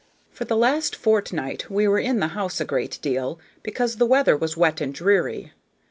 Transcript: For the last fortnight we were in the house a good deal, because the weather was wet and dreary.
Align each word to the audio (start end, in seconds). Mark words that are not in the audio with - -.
For 0.31 0.45
the 0.45 0.57
last 0.57 0.95
fortnight 0.95 1.69
we 1.69 1.87
were 1.87 1.99
in 1.99 2.21
the 2.21 2.29
house 2.29 2.59
a 2.59 2.65
good 2.65 2.97
deal, 3.03 3.39
because 3.61 3.97
the 3.97 4.07
weather 4.07 4.35
was 4.35 4.57
wet 4.57 4.81
and 4.81 4.91
dreary. 4.95 5.53